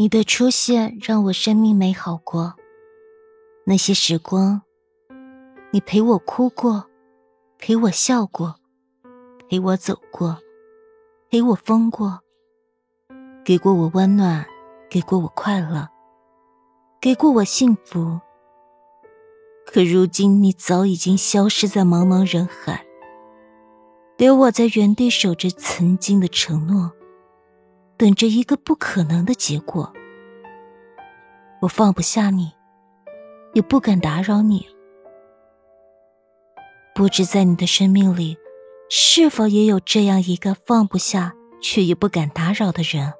[0.00, 2.54] 你的出现让我生命美好过。
[3.64, 4.62] 那些时光，
[5.72, 6.86] 你陪我哭过，
[7.58, 8.54] 陪我笑过，
[9.46, 10.38] 陪我走过，
[11.28, 12.20] 陪我疯过，
[13.44, 14.46] 给过我温暖，
[14.88, 15.86] 给过我快乐，
[16.98, 18.18] 给过我幸福。
[19.66, 22.86] 可如今，你早已经消失在茫茫人海，
[24.16, 26.90] 留我在原地守着曾经的承诺。
[28.00, 29.92] 等着一个不可能的结果，
[31.60, 32.50] 我放不下你，
[33.52, 34.66] 也不敢打扰你。
[36.94, 38.38] 不知在你的生命里，
[38.88, 43.12] 是否也有这样一个放不下却也不敢打扰的人？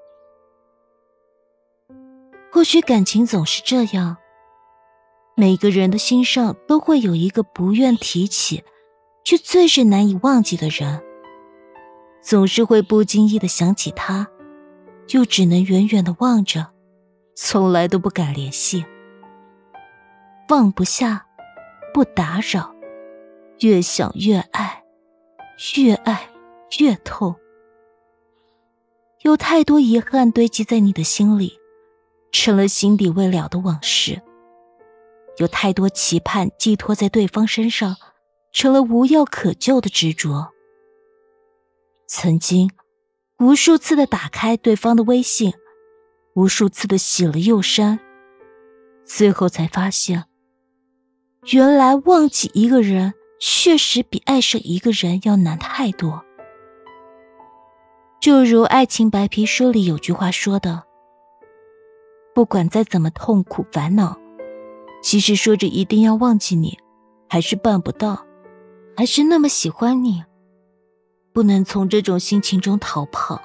[2.50, 4.16] 或许感情总是这样，
[5.36, 8.64] 每个人的心上都会有一个不愿提起，
[9.24, 11.02] 却最是难以忘记的人，
[12.22, 14.26] 总是会不经意的想起他。
[15.12, 16.72] 又只能远远的望着，
[17.34, 18.84] 从来都不敢联系。
[20.48, 21.26] 放不下，
[21.92, 22.74] 不打扰，
[23.60, 24.84] 越想越爱，
[25.76, 26.28] 越爱
[26.78, 27.34] 越痛。
[29.22, 31.58] 有太多遗憾堆积在你的心里，
[32.32, 34.20] 成了心底未了的往事；
[35.38, 37.96] 有太多期盼寄托在对方身上，
[38.52, 40.52] 成了无药可救的执着。
[42.06, 42.70] 曾经。
[43.40, 45.54] 无数次的打开对方的微信，
[46.34, 47.98] 无数次的洗了又删，
[49.06, 50.24] 最后才发现，
[51.50, 56.22] 原来忘记一个人确实比爱上一个人要难太多。
[58.20, 60.82] 就如《爱情白皮书》里有句话说的
[62.34, 64.18] ：“不管再怎么痛苦烦恼，
[65.02, 66.78] 其实说着一定要忘记你，
[67.26, 68.22] 还是办不到，
[68.94, 70.22] 还是那么喜欢你。”
[71.32, 73.40] 不能从这种心情中逃跑。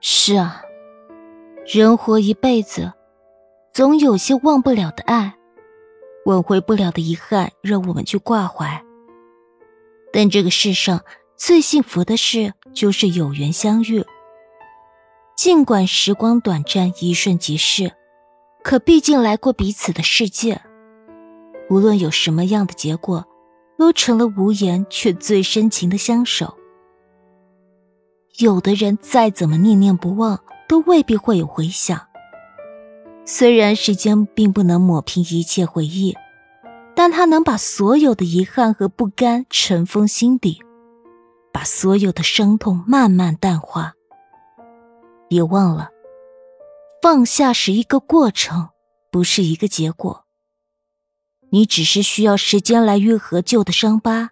[0.00, 0.62] 是啊，
[1.66, 2.92] 人活一辈子，
[3.72, 5.34] 总有些忘不了的爱，
[6.24, 8.82] 挽回不了的遗憾，让我们去挂怀。
[10.12, 11.02] 但这个世上
[11.36, 14.04] 最幸福的事，就是有缘相遇。
[15.36, 17.92] 尽管时光短暂，一瞬即逝，
[18.62, 20.60] 可毕竟来过彼此的世界。
[21.70, 23.26] 无论有什么样的结果。
[23.78, 26.58] 都成了无言却最深情的相守。
[28.38, 32.06] 有的人再怎么念念不忘，都未必会有回响。
[33.24, 36.16] 虽然时间并不能抹平一切回忆，
[36.94, 40.60] 但它能把所有的遗憾和不甘尘封心底，
[41.52, 43.94] 把所有的伤痛慢慢淡化。
[45.28, 45.90] 别忘了，
[47.02, 48.70] 放下是一个过程，
[49.10, 50.24] 不是一个结果。
[51.50, 54.30] 你只是需要时间来愈合旧的伤疤，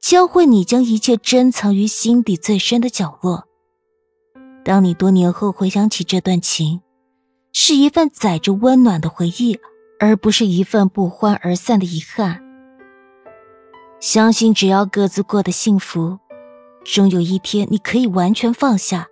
[0.00, 3.44] 教会你将一切珍藏于心底最深的角落。
[4.64, 6.82] 当你多年后回想起这段情，
[7.52, 9.58] 是一份载着温暖的回忆，
[9.98, 12.40] 而不是一份不欢而散的遗憾。
[13.98, 16.18] 相信只要各自过得幸福，
[16.84, 19.08] 终有一天你可以完全放下，